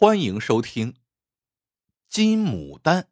[0.00, 0.92] 欢迎收听
[2.06, 3.02] 《金牡丹》。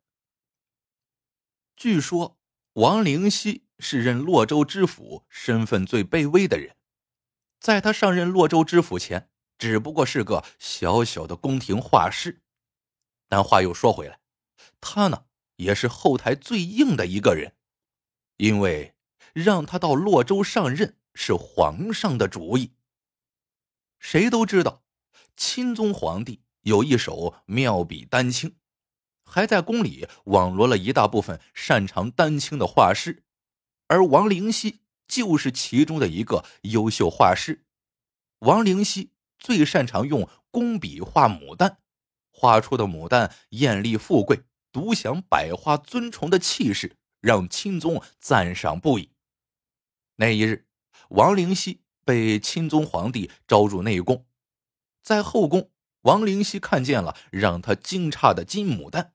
[1.74, 2.38] 据说
[2.74, 6.76] 王灵溪是任洛州知府身份最卑微的人，
[7.58, 9.28] 在他上任洛州知府前，
[9.58, 12.40] 只不过是个小小的宫廷画师。
[13.28, 14.20] 但话又说回来，
[14.80, 15.24] 他呢
[15.56, 17.56] 也是后台最硬的一个人，
[18.36, 18.94] 因为
[19.32, 22.76] 让他到洛州上任是皇上的主意。
[23.98, 24.84] 谁都知道，
[25.36, 26.45] 钦宗皇帝。
[26.66, 28.56] 有一手妙笔丹青，
[29.24, 33.22] 还在宫里网罗了一大部分擅长丹青的画师，
[33.86, 37.64] 而王灵溪就是其中的一个优秀画师。
[38.40, 41.78] 王灵溪最擅长用工笔画牡丹，
[42.32, 44.42] 画出的牡丹艳丽富贵，
[44.72, 49.12] 独享百花尊崇的气势，让钦宗赞赏不已。
[50.16, 50.66] 那一日，
[51.10, 54.26] 王灵溪被钦宗皇帝招入内宫，
[55.00, 55.70] 在后宫。
[56.06, 59.12] 王灵溪看见了让他惊诧的金牡丹，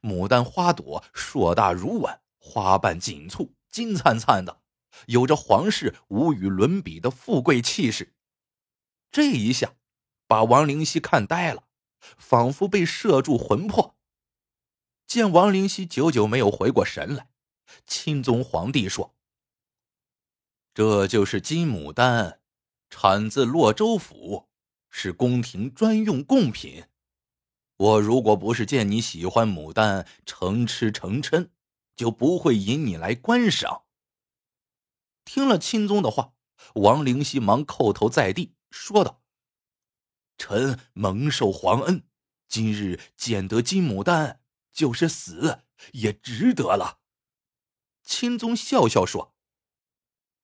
[0.00, 4.62] 牡丹花朵硕大如碗，花瓣紧簇，金灿灿的，
[5.06, 8.14] 有着皇室无与伦比的富贵气势。
[9.10, 9.74] 这一下，
[10.26, 11.64] 把王灵溪看呆了，
[12.16, 13.94] 仿佛被射住魂魄。
[15.06, 17.28] 见王灵溪久久没有回过神来，
[17.86, 19.14] 钦宗皇帝说
[20.72, 22.40] ：“这就是金牡丹，
[22.88, 24.48] 产自洛州府。”
[24.96, 26.84] 是宫廷专用贡品，
[27.76, 31.50] 我如果不是见你喜欢牡丹，成痴成嗔，
[31.96, 33.86] 就不会引你来观赏。
[35.24, 36.34] 听了钦宗的话，
[36.76, 39.24] 王灵溪忙叩头在地，说道
[40.38, 42.06] ：“臣蒙受皇恩，
[42.46, 44.40] 今日见得金牡丹，
[44.72, 47.00] 就是死也值得了。”
[48.04, 49.34] 钦宗笑笑说：“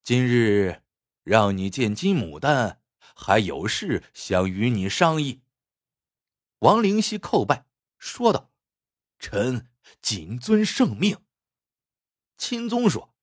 [0.03, 0.83] 今日
[1.23, 2.79] 让你见金牡丹。”
[3.23, 5.43] 还有事想与你商议。
[6.61, 7.67] 王灵溪叩拜，
[7.99, 8.51] 说道
[9.21, 9.69] ：“臣
[10.01, 11.19] 谨遵圣命。”
[12.39, 13.15] 钦宗说：“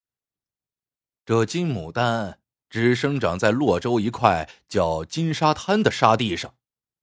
[1.25, 6.55] 这金牡丹只生长在洛州一块叫金沙滩的沙地上，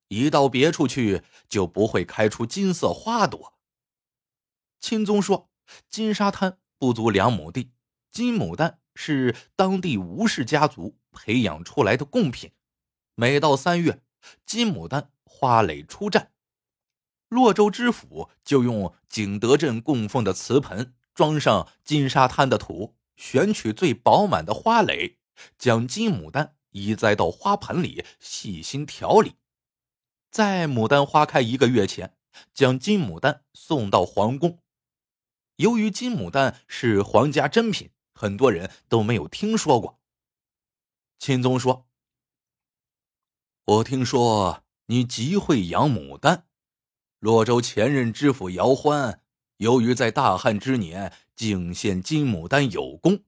[0.07, 3.59] 一到别处去就不会开出金色花朵。”
[4.79, 5.49] 钦宗说
[5.89, 7.73] ：“金沙滩不足两亩地，
[8.09, 12.53] 金牡丹是当地吴氏家族培养出来的贡品。”
[13.17, 14.01] 每到三月，
[14.45, 16.27] 金牡丹花蕾出绽，
[17.29, 25.17] 洛州知府就用景德镇供奉的瓷盆装上金沙滩的土，选取最饱满的花蕾，
[25.57, 29.35] 将金牡丹移栽到花盆里，细心调理。
[30.29, 32.17] 在牡丹花开一个月前，
[32.53, 34.61] 将金牡丹送到皇宫。
[35.55, 40.01] 由于金牡丹是皇家珍品，很多人都没有听说过。
[41.17, 41.87] 钦宗说。
[43.65, 46.45] 我听说你极会养牡丹，
[47.17, 49.21] 洛州前任知府姚欢，
[49.57, 53.23] 由于在大旱之年敬献金牡丹有功，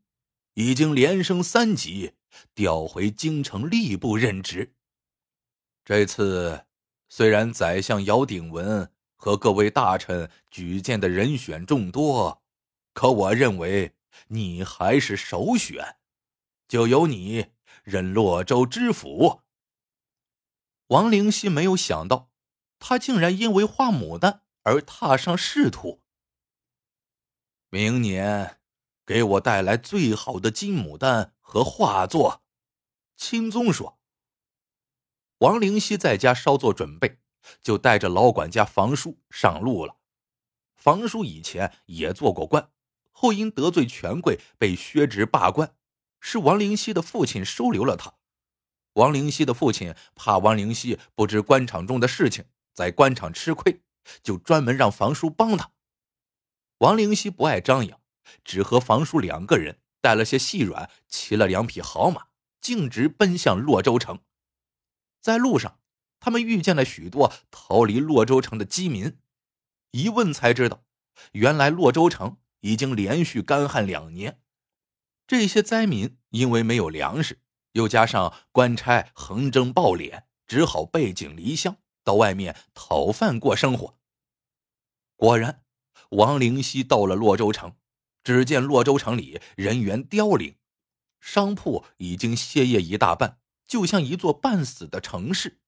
[0.54, 2.14] 已经连升三级，
[2.54, 4.76] 调回京城吏部任职。
[5.84, 6.66] 这次
[7.10, 12.44] 虽然宰相姚鼎文和各位大臣举荐的人选众多，
[12.94, 13.96] 可我认为
[14.28, 15.96] 你还是首选，
[16.68, 17.48] 就由你
[17.84, 19.42] 任洛州知府。
[20.88, 22.32] 王灵溪没有想到，
[22.80, 26.02] 他竟然因为画牡丹而踏上仕途。
[27.70, 28.60] 明年，
[29.06, 32.44] 给我带来最好的金牡丹和画作。
[33.18, 34.00] 钦宗说。
[35.40, 37.20] 王灵溪在家稍作准备，
[37.62, 39.98] 就带着老管家房叔上路了。
[40.74, 42.72] 房叔以前也做过官，
[43.12, 45.76] 后因得罪权贵被削职罢官，
[46.22, 48.14] 是王灵溪的父亲收留了他。
[48.98, 53.82] 王灵溪的父亲怕王灵溪不知官场中的事情，在官场吃亏，
[54.24, 55.70] 就专门让房叔帮他。
[56.80, 58.00] 王灵溪不爱张扬，
[58.44, 64.20] 只和房叔两个人带了些细软，骑了两匹好马，径直奔向洛州城。
[65.22, 65.80] 在路上，
[66.20, 69.20] 他们遇见了许多逃离洛州城的饥民，
[69.92, 70.84] 一问才知道，
[71.34, 74.42] 原来洛州城已经连续干旱两年，
[75.28, 77.38] 这些灾民因为没有粮食。
[77.78, 84.00] 又加上官差横征暴敛，只好背井离乡，到外面讨饭过生活。
[85.16, 85.64] 果然，
[86.10, 87.76] 王灵溪到了洛州城，
[88.24, 90.56] 只见洛州城里人员凋零，
[91.20, 93.38] 商铺已经歇业一大半，
[93.68, 95.60] 就像一座半死的城市。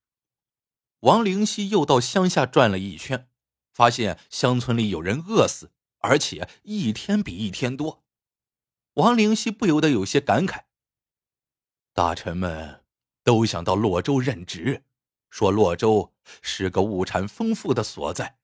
[1.01, 3.29] 王灵溪又到乡下转了一圈，
[3.71, 8.03] 发现乡村里有人饿死，而且一天比一天多。
[8.95, 10.63] 王灵溪不由得有些感慨。
[11.93, 12.85] 大臣们
[13.23, 14.83] 都想到洛州任职，
[15.29, 18.39] 说洛州是个物产丰富的所在。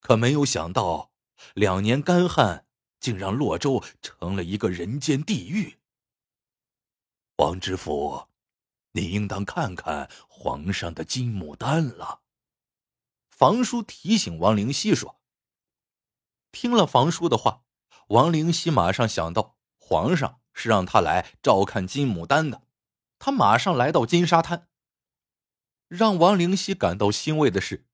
[0.00, 1.12] 可没有想到，
[1.54, 2.66] 两年干旱
[2.98, 5.78] 竟让洛州成了一个人间地狱。
[7.36, 8.28] 王知府，
[8.92, 12.20] 你应当看看皇上的金牡丹了。
[13.30, 15.20] 房叔提醒王灵溪说。
[16.52, 17.62] 听了房叔的话，
[18.08, 22.62] 王灵溪马上想到皇上是让他来照看金牡丹的，
[23.18, 24.68] 他马上来到金沙滩。
[25.88, 27.86] 让王灵溪感到欣慰的是。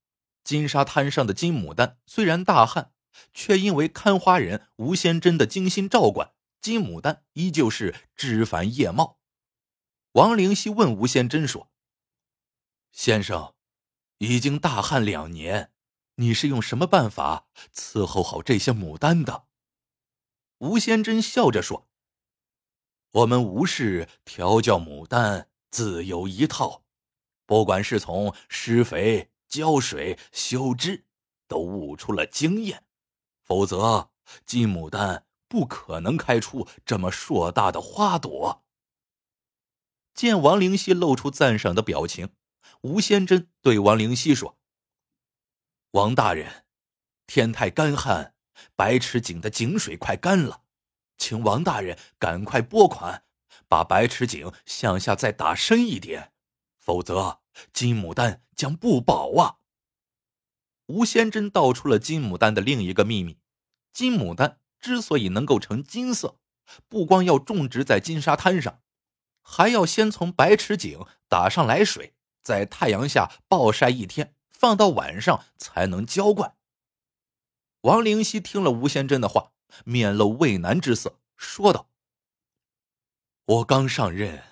[0.45, 2.93] 金沙滩上的金牡丹虽然大旱，
[3.35, 6.33] 却因为看花人吴先珍的精心照管，
[6.63, 9.19] 金牡丹依旧是枝繁叶茂。
[10.13, 11.71] 王灵溪问吴先珍说
[12.93, 13.53] ：“先生，
[14.19, 15.73] 已经大旱两年，
[16.15, 19.45] 你是用什么办法伺候好这些牡丹的？”
[20.61, 21.88] 吴先珍笑着说
[23.19, 26.85] ：“我们吴氏调教牡丹自有一套，
[27.47, 31.07] 不管是从施肥。”浇水、修枝，
[31.47, 32.85] 都悟出了经验，
[33.43, 34.11] 否则
[34.45, 38.63] 金牡丹不可能开出这么硕大的花朵。
[40.13, 42.29] 见王灵溪露出赞赏的表情，
[42.83, 44.59] 吴先珍对王灵溪说
[45.93, 46.67] ：“王大人，
[47.27, 48.35] 天太干旱，
[48.77, 50.65] 白池井的井水快干了，
[51.19, 53.25] 请王大人赶快拨款，
[53.69, 56.33] 把白池井向下再打深一点，
[56.79, 57.41] 否则。”
[57.73, 59.57] 金牡丹将不保啊！
[60.87, 63.41] 吴先珍道出了金牡丹的另一个秘密：
[63.93, 66.39] 金牡丹之所以能够成金色，
[66.89, 68.81] 不光要种植在金沙滩上，
[69.43, 76.55] 还要先从白池井打上来水，在太阳下暴晒一天，放到晚上才能浇灌。
[77.81, 79.51] 王灵溪听了吴先珍的话，
[79.85, 81.89] 面露畏难之色，说道
[83.45, 84.43] ：“我刚上任，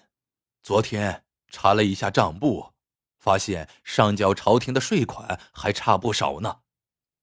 [0.63, 2.73] 昨天查了一下账簿。”
[3.19, 6.61] 发现上缴朝廷的税款还差不少呢，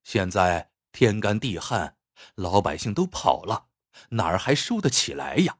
[0.04, 1.96] 现在天干地旱，
[2.36, 3.68] 老百姓都跑了，
[4.10, 5.60] 哪儿还收得起来呀？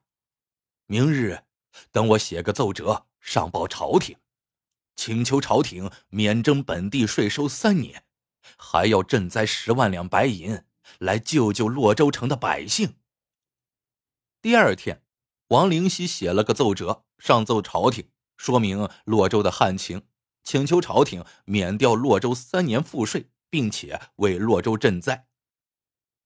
[0.86, 1.46] 明日
[1.94, 4.18] 等我写个奏折上报朝廷，
[4.96, 8.04] 请求朝廷免征本地税收三年，
[8.58, 10.62] 还要赈灾十万两白银，
[11.00, 12.96] 来救救洛州城的百姓。
[14.42, 15.04] 第二天，
[15.48, 20.08] 王灵溪写了个奏折上奏朝廷，说明洛州的旱情。
[20.46, 25.28] 请求朝廷免掉洛州三年赋税，并且为洛州赈灾。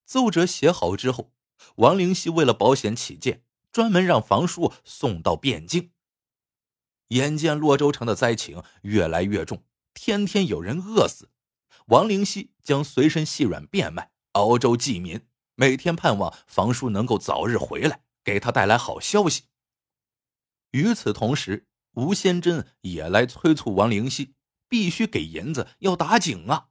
[0.06, 1.34] 奏折写好之后，
[1.76, 5.92] 王灵溪为了保险起见，专门让房叔送到汴京。
[7.10, 9.64] 眼见洛州城的灾情越来越重，
[9.94, 11.30] 天天有人饿死，
[11.90, 19.46] 王灵溪将随身细软变卖，熬粥济民，每天盼望房叔能够早日回来，给他带来好消息。
[20.72, 24.36] 与此同时，吴先珍也来催促王灵溪，
[24.68, 26.70] 必须给银子，要打井啊！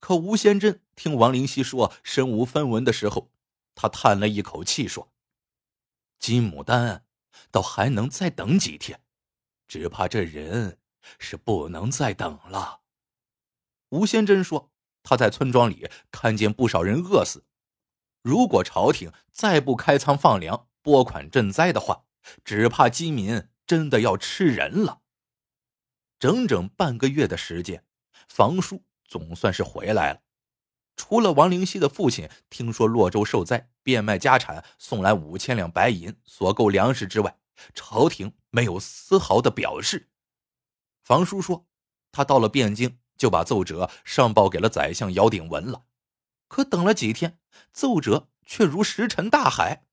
[0.00, 3.32] 可吴先珍听王灵溪说身无分文的时候，
[3.74, 5.12] 他叹了一口气说
[6.20, 7.04] ：“金牡丹
[7.50, 9.00] 倒还能再等几天，
[9.66, 10.78] 只怕这人
[11.18, 12.82] 是不能再等了。”
[13.90, 14.70] 吴先珍说
[15.08, 17.44] ：“他在村庄里看见不少人饿死，
[18.22, 22.04] 如果朝廷再不开仓放粮、拨款赈灾的话，
[22.44, 25.02] 只怕饥民……”真的要吃人了。
[26.18, 27.84] 整整半个月的时间，
[28.26, 30.22] 房叔总算是回来了。
[30.96, 37.38] 除了王灵溪的父亲听说洛州受灾，变卖家产送来五千两白银所购粮食之外，
[37.74, 40.08] 朝廷没有丝毫的表示。
[41.04, 41.66] 房叔说，
[42.10, 45.82] 他到了汴京就把奏折上报给了宰相姚鼎文了。
[46.46, 47.38] 可等了几天，
[47.72, 49.84] 奏折却如石沉大海。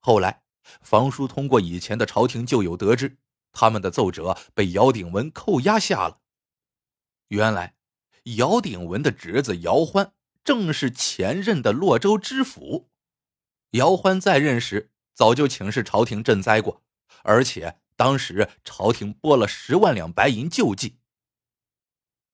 [0.00, 0.42] 后来。
[0.80, 3.18] 房叔通过以前的朝廷旧友得知，
[3.52, 6.18] 他们的奏折被姚鼎文扣押下了。
[7.28, 7.76] 原来，
[8.36, 12.90] 姚鼎文的侄子姚欢正是前任的洛州知府。
[13.70, 16.82] 姚欢在任时早就请示朝廷赈灾过，
[17.22, 20.98] 而且当时朝廷拨了十万两白银救济。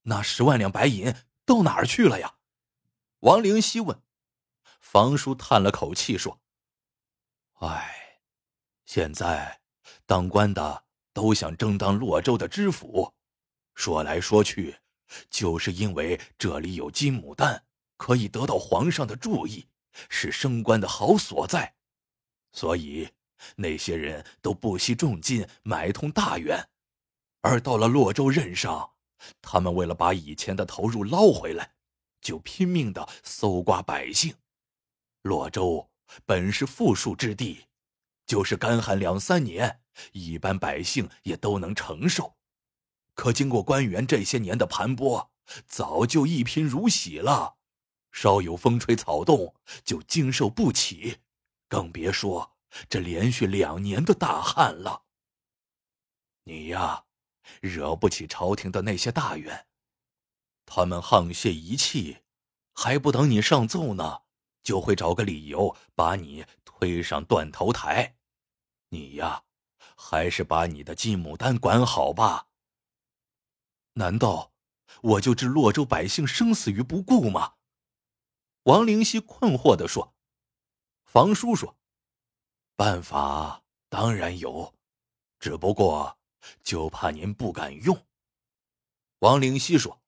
[0.03, 2.35] 那十万两白银到哪儿去了呀？
[3.21, 4.03] 王灵溪问。
[4.81, 6.41] 房叔叹了口气说
[7.61, 7.99] ：“唉。”
[8.85, 9.61] 现在，
[10.05, 13.15] 当官的都想争当洛州的知府，
[13.75, 14.77] 说来说去，
[15.31, 17.65] 就是因为这里有金牡丹，
[17.97, 19.67] 可以得到皇上的注意，
[20.11, 21.75] 是升官的好所在，
[22.53, 23.09] 所以
[23.57, 26.69] 那些人都不惜重金买通大员，
[27.41, 28.93] 而到了洛州任上，
[29.41, 31.75] 他们为了把以前的投入捞回来，
[32.21, 34.35] 就拼命的搜刮百姓。
[35.23, 35.91] 洛州
[36.25, 37.67] 本是富庶之地。
[38.25, 42.37] 就是干旱两三年，一般百姓也都能承受。
[43.15, 45.29] 可经过官员这些年的盘剥，
[45.67, 47.57] 早就一贫如洗了。
[48.11, 51.19] 稍有风吹草动，就经受不起，
[51.69, 52.53] 更别说
[52.89, 55.03] 这连续两年的大旱了。
[56.45, 57.05] 你呀，
[57.61, 59.67] 惹不起朝廷的那些大员，
[60.67, 62.23] 他们沆瀣一气，
[62.73, 64.23] 还不等你上奏呢，
[64.63, 68.17] 就会找个理由把你推上断头台。
[68.89, 69.45] 你呀，
[69.97, 72.49] 还是把你的金牡丹管好吧。
[73.95, 74.53] 难道
[75.03, 77.55] 我就置洛州百姓生死于不顾吗？
[78.65, 80.15] 王灵溪困惑的说
[81.05, 81.77] ：“房叔说，
[82.77, 84.75] 办法当然有，
[85.39, 86.19] 只不过
[86.63, 88.07] 就怕您不敢用。”
[89.21, 90.03] 王灵溪说：“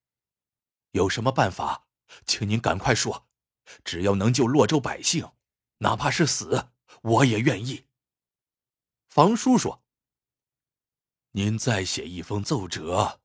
[0.92, 1.86] 有什么办法，
[2.26, 3.26] 请您赶快说，
[3.84, 5.30] 只要能救洛州百姓，
[5.78, 6.68] 哪怕是死，
[7.02, 7.86] 我也愿意。”
[9.08, 9.82] 房叔说
[11.32, 13.20] ：“您再写一封奏折，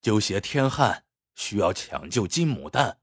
[0.00, 2.98] 就写天汉需要抢救金牡丹。”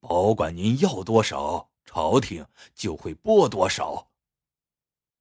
[0.00, 2.44] 保管您要多少，朝廷
[2.74, 4.10] 就会拨多少。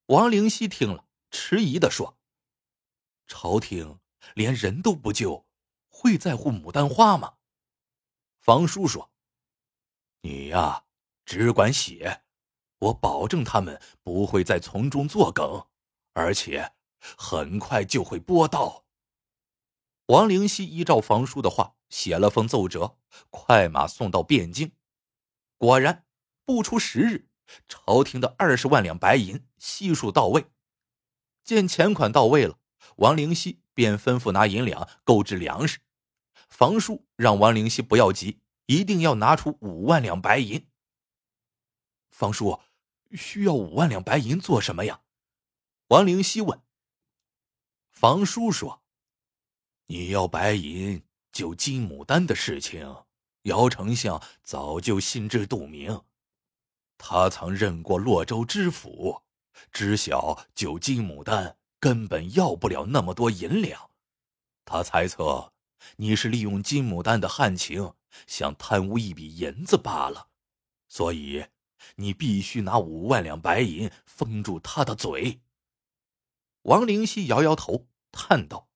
[0.07, 2.17] 王灵溪听了，迟疑的说
[3.31, 3.97] ：“朝廷
[4.33, 5.45] 连人都不救，
[5.87, 7.35] 会在乎牡丹花吗？”
[8.41, 9.09] 房叔说
[10.19, 10.83] ：“你呀，
[11.23, 12.23] 只管写，
[12.79, 15.65] 我保证他们不会在从中作梗，
[16.11, 16.73] 而且
[17.17, 18.83] 很快就会拨到。”
[20.07, 22.97] 王灵溪依照房叔的话写了封奏折，
[23.29, 24.73] 快马送到汴京。
[25.57, 26.05] 果然，
[26.43, 27.29] 不出十日，
[27.69, 30.47] 朝廷的二十万两白银悉数到位。
[31.45, 32.59] 见钱款到位了，
[32.97, 35.79] 王灵溪便吩咐拿银两购置粮食。
[36.49, 40.67] 房叔让王灵溪不要急，一定要拿出五万两白银。
[42.09, 42.59] 房叔
[43.13, 45.01] 需要五万两白银做什么呀？
[45.87, 46.61] 王灵溪问。
[47.89, 48.81] 房叔说。
[49.87, 53.03] 你要白银救金牡丹的事情，
[53.41, 56.01] 姚丞相早就心知肚明。
[56.97, 59.23] 他曾任过洛州知府，
[59.69, 63.91] 知晓救金牡丹根本要不了那么多银两。
[64.63, 65.51] 他猜测
[65.97, 67.95] 你是利用金牡丹的旱情，
[68.27, 70.29] 想贪污一笔银子罢了。
[70.87, 71.47] 所以，
[71.95, 75.41] 你必须拿五万两白银封住他的嘴。
[76.63, 78.69] 王灵溪摇摇头，叹道。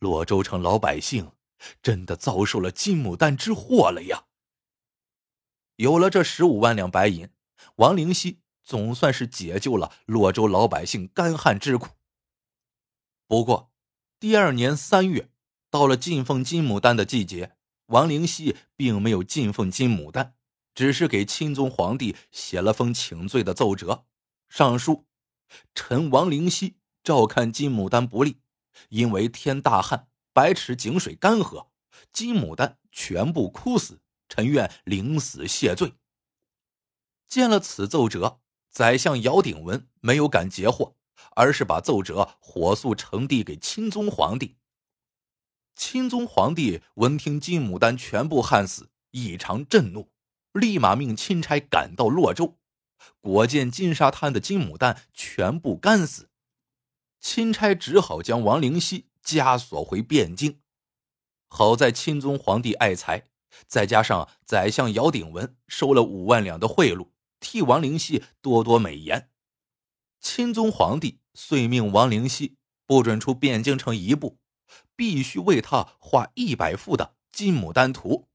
[0.00, 1.32] 洛州城老百姓
[1.80, 4.26] 真的遭受了金牡丹之祸了呀！
[5.76, 7.30] 有了这十五万两白银，
[7.76, 11.88] 王灵溪总算是解救了洛州老百姓干旱之苦。
[13.26, 13.72] 不过，
[14.20, 15.30] 第二年三月，
[15.70, 17.56] 到了进奉金牡丹的季节，
[17.86, 20.34] 王灵溪并没有进奉金牡丹，
[20.74, 24.04] 只是给钦宗皇帝写了封请罪的奏折，
[24.50, 25.06] 上书：
[25.74, 28.42] 臣王灵溪照看金牡丹不利。
[28.90, 31.68] 因为天大旱，百尺井水干涸，
[32.12, 35.94] 金牡丹全部枯死，臣愿领死谢罪。
[37.26, 38.42] 见了此奏折，
[38.78, 40.94] 宰相姚鼎文没有敢截获，
[41.34, 44.54] 而是把奏折火速呈递给钦宗皇帝。
[45.74, 50.12] 钦宗皇帝闻听金牡丹全部旱死，异常震怒，
[50.52, 52.56] 立马命钦差赶到洛州，
[53.20, 56.28] 果见金沙滩的金牡丹全部干死。
[57.18, 60.60] 钦差只好将王灵溪枷锁回汴京。
[61.48, 63.24] 好在钦宗皇帝爱才，
[63.66, 67.08] 再加上宰相姚鼎文收了五万两的贿赂，
[67.40, 69.30] 替王灵溪多多美言。
[70.20, 74.38] 钦宗皇帝遂命王灵溪不准出汴京城一步，
[74.96, 78.28] 必须为他画一百幅的金牡丹图。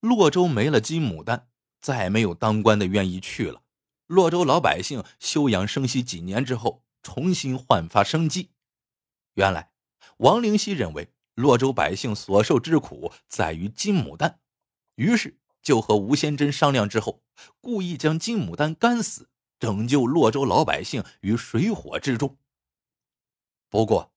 [0.00, 1.48] 洛州没了金牡丹，
[1.80, 3.62] 再没有当官的愿意去了。
[4.06, 6.82] 洛州老百姓休养生息几年之后。
[7.04, 8.52] 重新焕发生机。
[9.34, 9.72] 原来，
[10.18, 14.38] 王灵溪认为洛州百姓所受之苦在于金牡丹，
[14.94, 17.21] 于是就和吴先珍商量之后，
[17.60, 22.38] 故意将金牡丹干死，拯救洛州老百姓于水火之中。
[23.68, 24.12] 不过，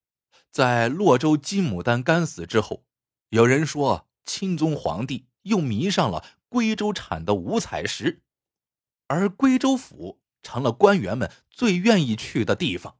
[0.50, 2.86] 在洛州金牡丹干死之后，
[3.30, 8.24] 有人说钦宗皇帝又迷上了贵州产的五彩石，
[9.08, 10.22] 而贵州府。
[10.46, 13.00] 成了官员们最愿意去的地方。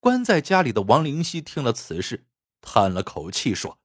[0.00, 2.24] 关在家里的王灵溪听了此事，
[2.62, 3.78] 叹了口气说：“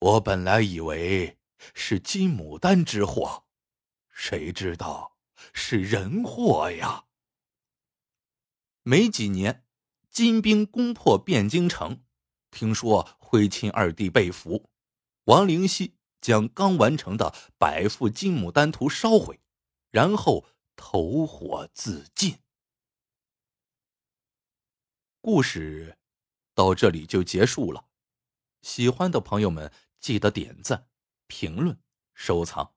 [0.00, 1.38] 我本来以为
[1.72, 3.43] 是金牡丹之祸，
[4.14, 5.18] 谁知道
[5.52, 7.04] 是人祸呀！”
[8.82, 9.66] 没几年，
[10.10, 12.02] 金兵攻破汴京城，
[12.50, 14.70] 听说徽钦二帝被俘，
[15.24, 19.40] 王灵溪将刚完成的百幅金牡丹图烧毁，
[19.90, 20.46] 然后。
[20.76, 22.40] 投火自尽。
[25.20, 25.96] 故事
[26.52, 27.86] 到这里就结束了。
[28.60, 30.88] 喜欢的朋友们记得点赞、
[31.28, 31.80] 评论、
[32.12, 32.74] 收藏，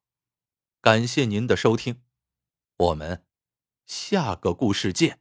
[0.88, 2.02] 感谢您的收听，
[2.78, 3.26] 我们
[3.86, 5.20] 下个故事见。